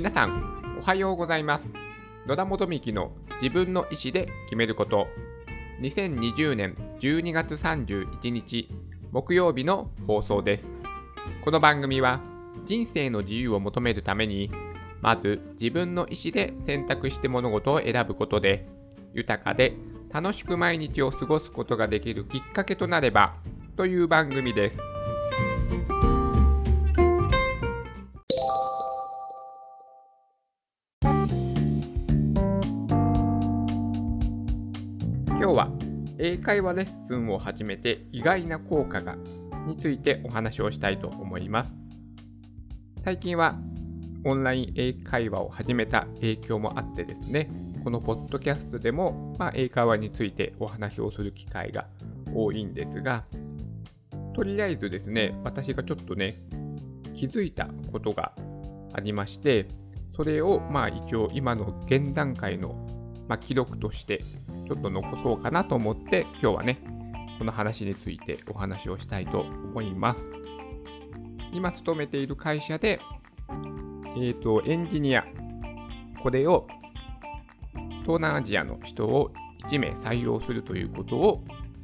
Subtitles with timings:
[0.00, 1.70] 皆さん、おはようございます。
[2.26, 5.08] 野田元幹の自分の意思で決めること。
[5.82, 8.70] 2020年12月31日
[9.12, 10.72] 木曜日の放送です。
[11.44, 12.22] この番組は
[12.64, 14.50] 人生の自由を求めるために、
[15.02, 18.66] まず自分の意思で選択して物事を選ぶことで、
[19.12, 19.74] 豊かで
[20.10, 23.34] 楽しく毎日を過ごすことができるきっかけとなれば
[23.76, 24.80] という番組です。
[36.40, 39.16] 会話レッスンを始めて意外な効果が
[39.66, 41.76] についてお話をしたいと思います。
[43.04, 43.58] 最近は
[44.24, 47.48] オンライン英会話を始めた影響もあってですね、
[47.82, 51.86] このポッドキャストでも、まあ、英会話についてお話をする機会が
[52.34, 53.24] 多いんですが、
[54.34, 56.34] とりあえずですね、私がちょっとね、
[57.14, 58.32] 気づいたことが
[58.92, 59.66] ありまして、
[60.14, 62.86] それをまあ一応今の現段階の、
[63.26, 64.22] ま、記録として
[64.70, 66.78] ちょっと残そうかなと思って今日はね、
[67.40, 70.30] この話についてお話をしたいと思います。
[71.52, 73.00] 今勤めている会社で、
[74.16, 75.24] えっ、と、エンジニア、
[76.22, 76.68] これを
[78.02, 79.32] 東南アジアの人を
[79.66, 81.42] 1名採用するということを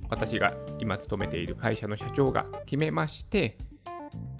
[0.09, 3.59] 私が今勤めている会社の社長が決めまして、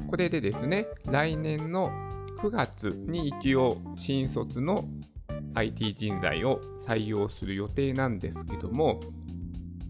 [0.07, 1.91] これでですね、来年の
[2.39, 4.85] 9月に一応新卒の
[5.55, 9.01] IT 人材を採用する予定なんですけども、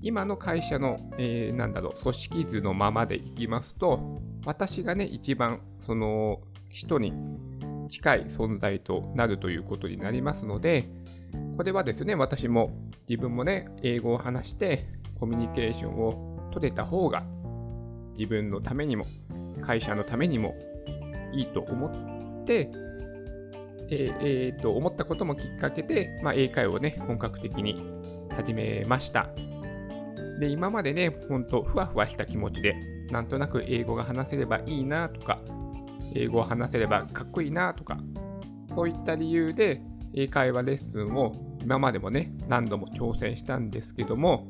[0.02, 7.12] 今の会社の、えーなんだろう、組織図のままでいきますと、私がね、一番その人に
[7.88, 10.88] 近い存在となるということになりますので、
[11.56, 12.70] これはですね、私も
[13.08, 14.86] 自分もね、英語を話して
[15.18, 17.24] コミュニケーションを取れた方が
[18.18, 19.06] 自分のためにも
[19.60, 20.54] 会社のためにも
[21.34, 21.88] いいと思
[22.42, 22.70] って、
[23.88, 27.82] えーえーと思ったこともきっかけで、まあ、英会話をね、本格的に
[28.34, 29.30] 始めました。
[30.38, 32.74] で、今までね、ほんとふわふわした気持ちで、
[33.10, 35.40] なんとなく英語が話せればいいなとか、
[36.14, 37.98] 英語を話せればかっこいいなとか、
[38.74, 39.80] そういった理由で
[40.14, 44.48] 英会話レッスンを今までもね、何度も挑戦したんですけども、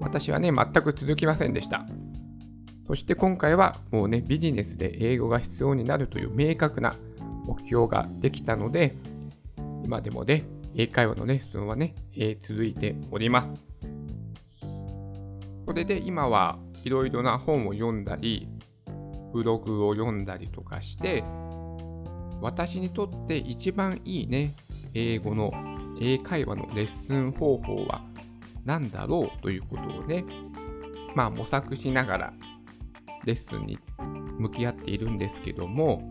[0.00, 1.86] 私はね、全く続きませんでした。
[2.86, 6.96] そして今回はもうね、ビジネスで英語が必要になるという明確な
[7.46, 8.96] 目標ができたので、
[9.84, 13.62] 今でもね、英会話のレッスンはね、えー続いております。
[15.66, 18.48] それで今はいろいろな本を読んだり、
[19.32, 21.24] ブログを読んだりとかして、
[22.40, 24.54] 私にとって一番いいね、
[24.94, 25.52] 英語の
[26.00, 28.02] 英会話のレッスン方法は
[28.64, 30.24] 何だろうということをね、
[31.14, 32.32] まあ模索しながら
[33.24, 33.78] レッスンに
[34.38, 36.10] 向き合っているんですけども、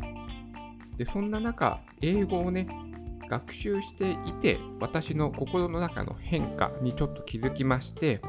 [0.97, 2.67] で、そんな中、英語をね、
[3.29, 8.21] 学習していて、私の心の中の変化にちょっと気づきまして、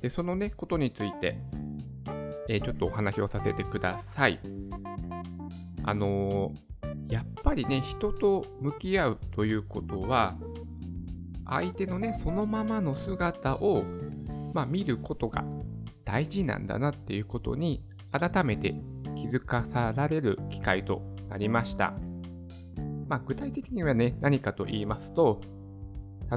[0.00, 1.38] で、そのね、ことについて、
[2.48, 4.40] えーちょっとお話をさせてください。
[5.84, 6.66] あのー
[7.08, 10.36] やっぱりね、人と向き合うということは、
[11.44, 13.84] 相手のね、そのままの姿を、
[14.52, 15.44] まあ、見ることが
[16.04, 18.74] 大事なんだなっていうことに、改めて
[19.14, 21.94] 気づかされる機会となりました。
[23.08, 25.40] まあ、具体的にはね、何かと言いますと、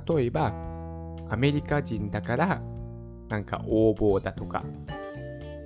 [0.07, 0.53] 例えば、
[1.29, 2.61] アメリカ人だから、
[3.27, 4.63] なんか横暴だとか、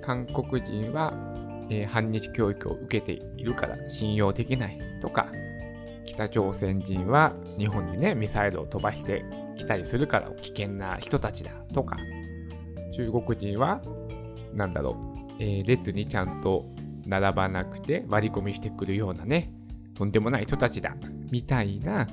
[0.02, 1.12] 韓国人は、
[1.70, 5.28] えー反日教育を受けているから信用できないとか、
[6.04, 9.24] 北朝鮮人は日本にね、ミサイルを飛ばして
[9.56, 11.96] きたりするから危険な人たちだとか、
[12.92, 13.80] 中国人は、
[14.52, 16.66] なんだろう、えー列にちゃんと
[17.06, 19.52] 並ばなくて割り込みしてくるようなね、
[19.94, 20.96] とんでもない人たちだ、
[21.30, 22.06] みたいな、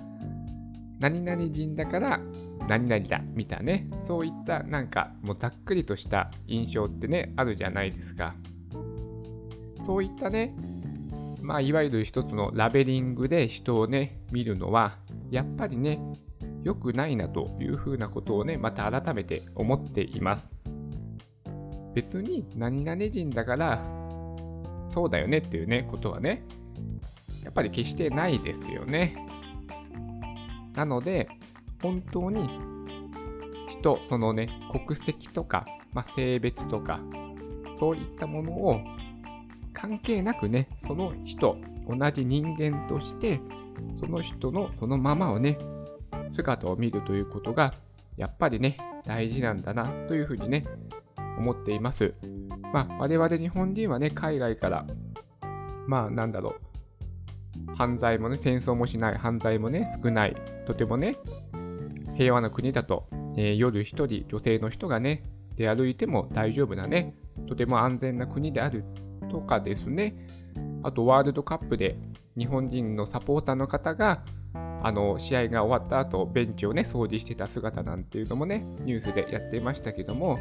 [1.00, 2.20] 何々人だから
[2.68, 8.36] 何々だ、みたいなね、そういったなんかもうざっくりとした印象ってね、あるじゃないですか。
[9.84, 10.56] そういったね、
[11.42, 14.98] まあ、いわゆる一つのラベリングで人をね、見るのは、
[15.32, 16.00] やっぱりね、
[16.64, 20.52] 良くないなというふうなことをね、また改めて思っています。
[21.96, 24.01] 別に何々人だから、
[24.92, 26.44] そうだよねっていうね、ことはね、
[27.44, 29.16] やっぱり決してないですよね。
[30.76, 31.30] なので、
[31.82, 32.50] 本当に
[33.68, 34.50] 人、そのね、
[34.86, 37.00] 国籍とか、まあ、性別とか、
[37.80, 38.82] そういったものを
[39.74, 43.40] 関係なくね、その人、同じ人間として、
[44.00, 45.58] その人のそのままをね、
[46.34, 47.74] 姿を見るということが、
[48.18, 50.66] やっぱりね、大事なんだなというふうにね、
[51.38, 52.14] 思っています。
[52.74, 54.86] まあ、我々日本人はね、海外から、
[55.88, 56.56] まあ、なんだろ
[57.70, 60.36] う、犯罪もね、戦争もしない、犯罪もね、少ない、
[60.66, 61.18] とてもね、
[62.16, 65.24] 平和な国だと、えー、夜一人、女性の人がね、
[65.56, 67.16] 出歩いても大丈夫なね、
[67.48, 68.84] とても安全な国である
[69.30, 70.16] とかですね、
[70.84, 71.98] あとワールドカップで
[72.38, 74.24] 日本人のサポーターの方が、
[74.84, 80.40] あの試合が終わった後ベンチをね掃除してた姿なんていうのもねニュースでやっていましたけども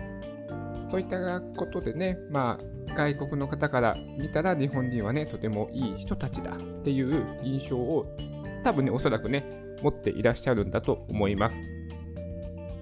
[0.91, 2.59] そういったことでねま
[2.89, 8.07] あ外国の方から見たら日本人はねとてもいい人たちだっていう印象を
[8.65, 9.45] 多分ねおそらくね
[9.83, 11.57] 持っていらっしゃるんだと思います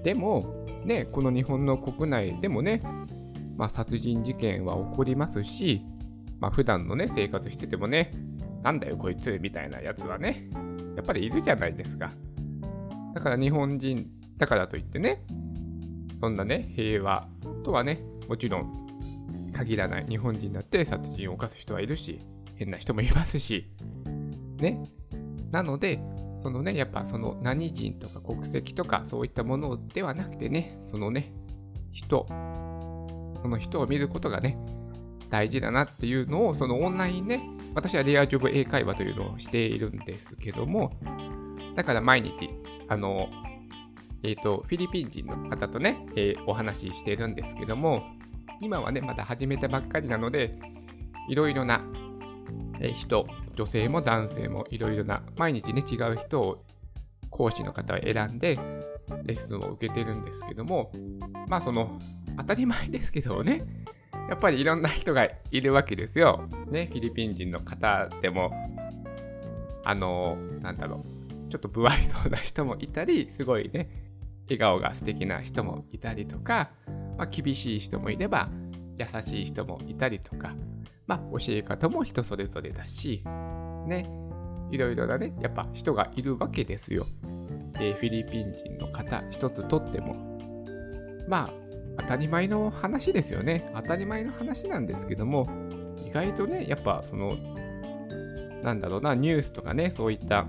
[0.03, 2.83] でもねこの日本の国内でもね
[3.57, 5.83] まあ、殺人事件は起こりますし、
[6.39, 8.13] まあ、普段のね生活しててもね
[8.63, 10.49] なんだよこいつみたいなやつはね
[10.99, 12.13] やっぱりいるじゃないですか。
[13.15, 15.23] だから日本人だからといってね、
[16.21, 17.29] そんなね、平和
[17.69, 20.07] とはね、もちろん限らない。
[20.09, 22.19] 日本人だって殺人を犯す人はいるし、
[22.55, 23.71] 変な人もいますし、
[24.57, 24.83] ね。
[25.51, 26.01] なので、
[26.43, 31.31] そのね、やっぱその何人とか国籍とかそういったものではなくてね、そのね、
[31.93, 32.27] 人、
[33.43, 34.57] その人を見ることがね、
[35.29, 37.43] 大事だなっていうのを、そのオンラインね、
[37.75, 40.93] 私はレアジョブ英会話というのをしているんですけども、
[41.77, 42.49] だから毎日、
[42.89, 43.29] あの、
[44.23, 48.03] えっ、ー、と、フィリピン人の方とね、えー、お話ししてるんですけども、
[48.61, 50.59] 今はね、まだ始めたばっかりなので、
[51.29, 51.83] いろいろな、
[52.81, 56.65] え人、女性も男性もいろいろな、毎日ね、違う人を
[57.31, 58.59] 講師の方は選んで、
[59.25, 60.91] レッスンを受けてるんですけども、
[61.49, 61.99] まあその、
[62.37, 63.63] 当たり前ですけどね、
[64.29, 66.49] やっぱりいろんな人がいるわけですよ。
[66.71, 68.51] ね、フィリピン人の方でも、
[69.85, 71.05] あの、なんだろ
[71.47, 74.08] う、ちょっと不愛想な人もいたり、すごいね、
[74.49, 76.71] 笑顔が素敵な人もいたりとか、
[77.17, 78.49] まあ、厳しい人もいれば、
[78.99, 80.55] 優しい人もいたりとか、
[81.07, 83.23] まあ、教え方も人それぞれだし、
[83.87, 84.09] ね、
[84.71, 87.07] いろいろなね、やっぱ人がいるわけですよ。
[87.81, 90.17] えー、フィリピン人の方一つとっても。
[91.29, 93.71] まあ、当たり前の話ですよね。
[93.75, 95.49] 当たり前の話なんですけども、
[96.07, 97.37] 意外とね、やっぱその、
[98.63, 100.47] なんだろうな、ニュースとかね、そういった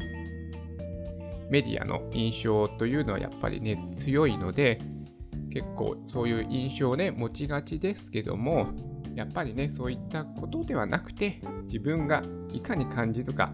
[1.50, 4.80] メディアの印象というのはやっぱりね、強いので、
[5.52, 8.68] 結構そういう印象をね、持ちがちですけども、
[9.16, 12.24] やっぱりね、そういったことではなくて、自分が
[12.54, 13.54] いかに感じるか、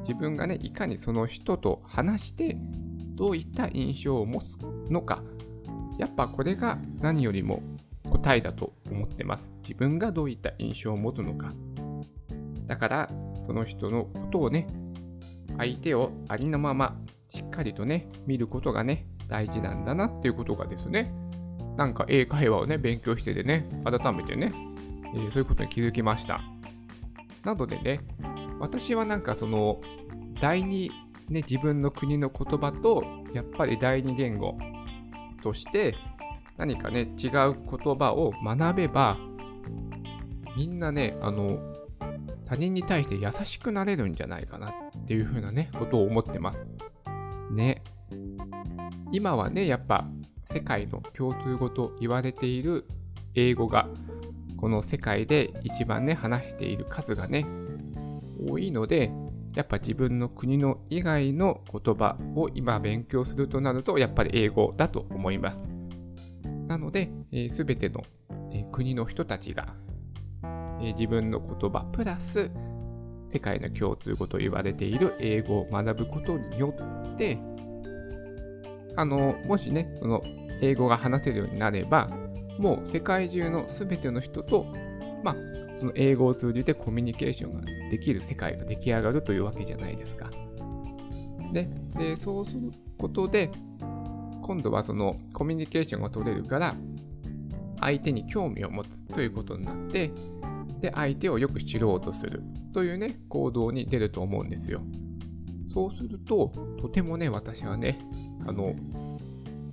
[0.00, 2.56] 自分がね、いかにその人と話して、
[3.14, 4.56] どういった印象を持つ
[4.90, 5.22] のか
[5.98, 7.62] やっぱこれが何よりも
[8.10, 9.50] 答えだと思ってます。
[9.62, 11.54] 自分がどういった印象を持つのか。
[12.66, 13.10] だから、
[13.46, 14.66] その人のことをね、
[15.58, 16.96] 相手をありのまま
[17.34, 21.12] しっかりとね、見ることがね、大事なんだなっていうことがですね、
[21.76, 24.52] なんか英会話をね、勉強しててね、改めてね、
[25.14, 26.40] えー、そういうことに気づきました。
[27.44, 28.00] なのでね、
[28.60, 29.80] 私はなんかその、
[30.40, 30.90] 第二、
[31.28, 33.02] ね、自分の国の言葉と、
[33.32, 34.58] やっぱり第二言語、
[35.42, 35.94] として
[36.56, 39.18] 何かね違う言葉を学べば
[40.56, 41.58] みんなねあの
[42.46, 44.72] 他人に対して優しくなれるんじゃないかなっ
[45.06, 46.66] ていうふうなねことを思ってます。
[47.52, 47.82] ね。
[49.12, 50.08] 今はねやっぱ
[50.52, 52.86] 世界の共通語と言われている
[53.34, 53.88] 英語が
[54.56, 57.46] この世界で一番ね話している数がね
[58.48, 59.10] 多いので
[59.54, 65.68] やっぱ自分の国の以外の言葉を今勉強するとなると、やっぱり英語だと思います。
[66.66, 68.02] なので、す、えー、べ、ての、
[68.52, 69.74] えー、国の人たちが、
[70.42, 72.50] えー、自分の言葉プラス
[73.32, 76.74] 世界の共通語と言われている英語を学ぶことによ
[77.14, 77.38] って、
[78.94, 80.20] あの、もしね、その
[80.60, 82.10] 英語が話せるようになれば、
[82.58, 84.66] もう世界中のすべての人と、
[85.24, 85.36] まあ、
[85.78, 90.30] その英語を通じてコミュニケーションができる世界が出来上がるというわけじゃないですか。
[91.52, 93.50] で、でそうすることで、
[94.42, 96.76] 今度はそのコミュニケーションが取れるから、
[97.80, 100.12] 相手に興味を持つということになって、
[100.80, 104.82] で、相手をよく知ろうとするというね、行動に出ると思うんですよ。
[105.72, 107.98] そうすると、とてもね、私はね、
[108.46, 108.74] あの、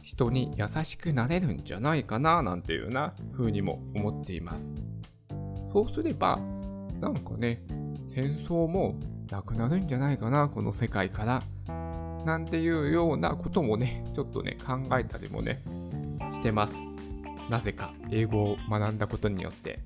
[0.01, 4.68] 人に優しくなれるんじゃないかな、なんていうような風にも思っています。
[5.72, 6.39] そうすれば、
[7.00, 7.62] なんかね、
[8.08, 8.96] 戦争も
[9.29, 11.44] なくなるんじゃないかな、この世界から。
[12.25, 15.62] なんていうようなこともね、ちょっとね、考えたりもね、
[16.32, 16.74] してます。
[17.50, 19.79] なぜか、英語を学んだことによって。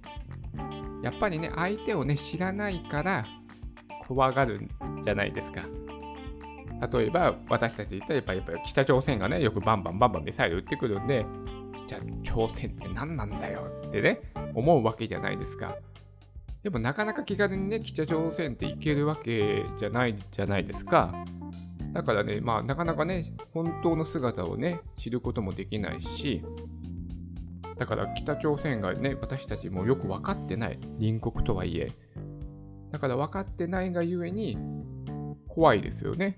[1.04, 3.26] やっぱりね、相手をね、知らないから
[4.08, 4.70] 怖がるん
[5.04, 5.64] じゃないですか。
[6.92, 11.26] 例えば、私たち言ったらやっぱり北朝鮮がね、よくバンバンバンバンミサイル撃ってくるんで、
[11.88, 14.22] 北朝鮮って何なんだよってね、
[14.56, 15.76] 思うわけじゃないですか。
[16.64, 21.14] でもなかなか気軽にね、北朝鮮って行けるわけじゃないじゃないですか。
[21.92, 26.44] だからね、まあなかなかね、本当の姿をね、知ることもできないし、
[27.84, 30.80] だから北朝鮮がね、私たちもよく分かってない。
[31.02, 31.92] 隣国とはいえ。
[32.94, 34.58] だから分かってないがゆえに、
[35.50, 36.38] 怖いですよね。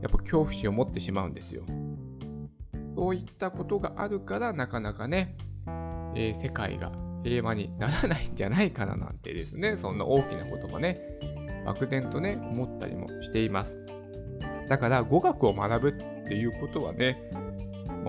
[0.00, 1.64] やっぱ恐怖心を持ってしまうんですよ。
[2.96, 5.36] そういったことがあるから、なかなかね、
[6.16, 6.90] えー、世界が
[7.22, 11.02] 平和にならないんじゃないかななんてですね、そんな大きなこともね、
[11.66, 13.78] 漠然とね、思ったりもしています。
[14.70, 17.30] だから語学を学ぶっていうことはね、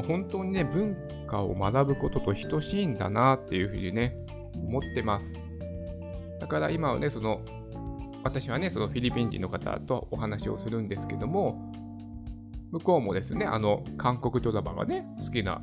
[0.01, 0.95] 本当にね、文
[1.27, 4.17] 化を学ぶことと等しいんだなっていうふうにね、
[4.55, 5.33] 思ってます。
[6.39, 7.41] だから今はね、その、
[8.23, 11.71] 私はね、そのフィリピン人の方とお話をするんですけども、
[12.71, 15.61] 向こうもですね、あの、韓国ドラマがね、好きな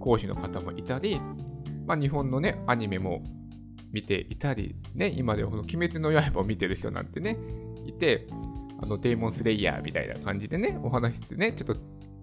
[0.00, 1.20] 講師の方もいたり、
[1.86, 3.22] まあ、日本のね、アニメも
[3.92, 7.38] 見ていたり、ね、今ではこの鬼滅の刃を見てる人なんてね、
[7.86, 8.26] いて、
[8.82, 11.76] あの、デーモンスレイヤーみたいな感じでね、お話してね、ちょっと、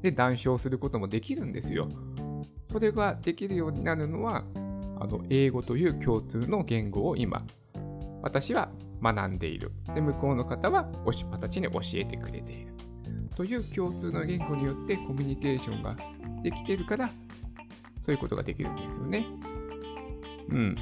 [0.05, 1.89] で、談笑することもできるんですよ。
[2.71, 4.43] それができるようになるのは、
[4.99, 7.43] あの、英語という共通の言語を今、
[8.21, 8.69] 私は
[9.01, 9.71] 学んでいる。
[9.95, 10.87] で、向こうの方は
[11.31, 12.75] 私に教えてくれている。
[13.35, 15.97] という共通の言語によってコミュニケーションが
[16.43, 17.13] できてるから、そ
[18.09, 19.25] ういうことができるんですよね。
[20.49, 20.75] うん。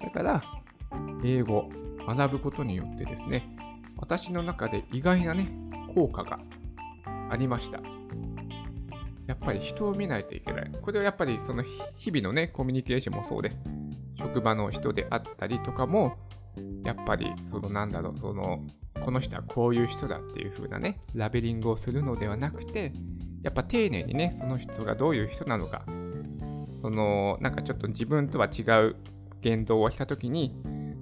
[0.00, 0.42] だから、
[1.22, 1.70] 英語、
[2.08, 3.56] 学ぶことによってですね、
[3.96, 5.48] 私の中で意外なね、
[5.94, 6.40] 効果が
[7.30, 7.99] ありました。
[9.40, 10.70] っぱり人を見ないといけない。
[10.80, 11.62] これはやっぱりその
[11.96, 13.58] 日々のね、コミュニケーションもそうです。
[14.18, 16.16] 職場の人であったりとかも、
[16.84, 18.64] やっぱり、そのなんだろう、その、
[19.02, 22.92] この人はこういう人だっていう風なね、ラベリングをするのではなくて、
[23.42, 25.84] やっぱ丁寧にね、その人がどういう人なのか、
[26.82, 28.96] その、なんかちょっと自分とは違う
[29.40, 30.54] 言動をしたときに、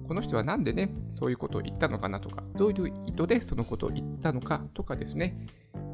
[0.07, 5.45] この人はなんでね、そういうことを言ったのかなとか、どういう意図でそのことを言ったのかとかですね、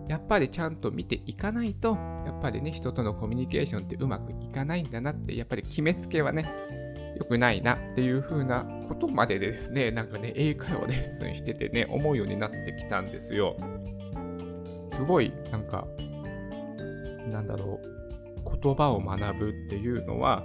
[0.08, 6.46] やっぱりちゃんと見ていかないと、やっぱりね、人とのコミュニケーションってうまくいかないんだなって、やっぱり決めつけはね、
[7.18, 13.56] 良くないなっていう風なことまでですね、なんかね、英会話レッスンしててね、思うようになってきたんですよ。
[14.92, 15.88] すごい、なんか、
[17.32, 20.44] なんだろう、言葉を学ぶっていうのは、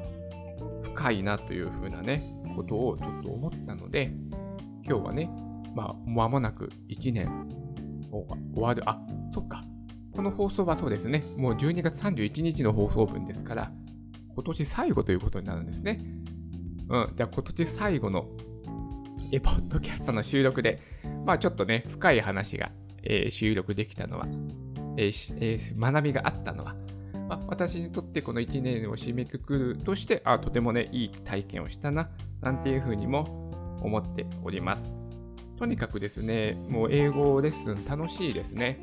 [0.82, 2.22] 深いなという風なね、
[2.54, 4.12] ことをちょっと思ったので、
[4.86, 5.30] 今日はね、
[5.74, 7.48] まあ、間もなく1年
[8.10, 8.82] 終わる。
[8.88, 8.98] あ、
[9.32, 9.62] そっか。
[10.12, 11.24] この放送はそうですね。
[11.36, 13.72] もう12月31日の放送分ですから、
[14.34, 16.00] 今年最後ということになるんですね。
[16.88, 17.12] うん。
[17.16, 18.26] じゃあ今年最後の
[19.32, 20.80] え、ポッドキャストの収録で、
[21.24, 22.72] まあちょっとね、深い話が、
[23.04, 24.26] えー、収録できたのは、
[24.96, 26.74] えーえー、学びがあったのは、
[27.28, 32.10] まあ、私にとってこの1年を締めくくるとして、あ、とてもね、いい体験をしたな、
[32.40, 34.92] なんていうふうにも思っております。
[35.56, 38.80] とにかくですね、もう英語レッスン楽しいですね。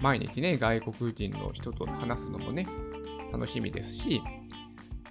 [0.00, 2.66] 毎日ね、外国人の人と話すのもね、
[3.32, 4.22] 楽しみですし、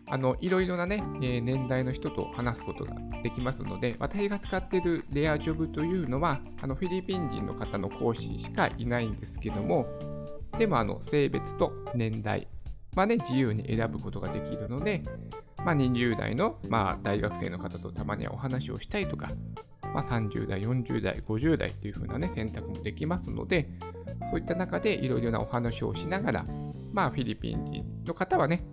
[0.05, 9.87] あの、いろいろなね、え年代の人と話すことができますので、私が使っているレアジョブというのは、あの、フィリピン人の方の講師しかいないんですけども、
[10.57, 12.47] でも、あの、性別と年代
[12.95, 15.03] まあね、自由に選ぶことができるので、
[15.65, 19.31] まあ、20代の、まあ、大学生の方とたまにはお話をしたいとか、
[19.81, 23.69] まあ、30代、40代、50代というふうな、ね、選択もできますので、
[24.29, 26.45] そういった中でいろいろなお話をしながら、
[26.91, 28.63] まあ、フィリピン人の方はね、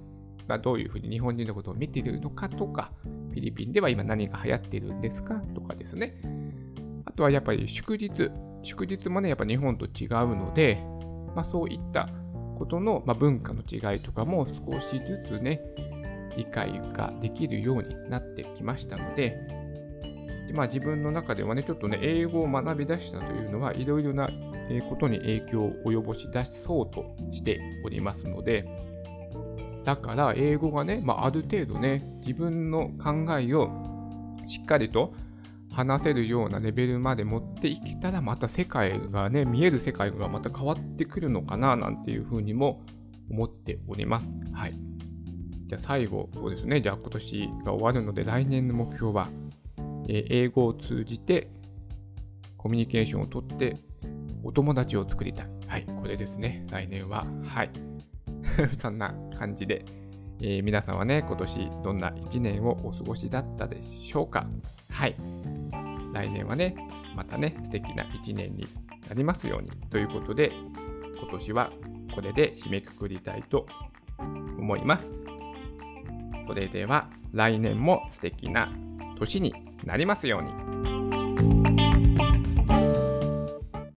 [0.46, 2.92] まあ、どういうふうに日本人のことを見ているのかとか、
[3.30, 6.20] フィリピンでは今何が流行っているんですかとかですね。
[7.04, 8.30] あとはやっぱり祝日、
[8.62, 10.82] 祝日もね、やっぱ日本と違うので、
[11.34, 12.08] まあ、そういった
[12.58, 15.60] ことの、まあ、文化の違いとかも少しずつね、
[16.36, 19.59] 理解ができるようになってきましたので、で
[20.52, 24.28] まあ、自分の中ではね、ちょっとね、英語を学び出したというのは、いろいろな
[24.88, 28.68] ことに影響を及ぼし出そうとしておりますので、
[29.84, 33.70] だから英語がね、まあ、ある程度ね、自分の考えを
[34.46, 35.14] しっかりと
[35.72, 42.82] 話せるようなレベルまで持っていけたら、また世界がね、見える世界がまた変わってくるのかな、なんていうふうにも
[43.30, 44.30] 思っております。
[44.52, 44.74] はい。
[45.66, 46.80] じゃあ最後、そうですね。
[46.80, 49.28] じゃあ今年が終わるので、来年の目標は、
[50.08, 51.50] え、英語を通じて
[52.56, 53.76] コミュニケーションをとって、
[54.42, 55.46] お友達を作りたい。
[55.66, 56.66] はい、これですね。
[56.70, 57.24] 来年は。
[57.44, 57.70] はい。
[58.80, 59.84] そんな感じで、
[60.40, 64.46] えー、皆さんはね、今年どんな1年をお過ごしだったでしょうか
[64.90, 65.14] はい。
[66.12, 66.74] 来年はね、
[67.16, 68.66] またね、素敵な一年に
[69.08, 70.52] なりますようにということで、
[71.18, 71.72] 今年は
[72.14, 73.66] これで締めくくりたいと
[74.18, 75.10] 思います。
[76.46, 78.72] それでは来年も素敵な
[79.18, 79.54] 年に
[79.84, 80.99] なりますように。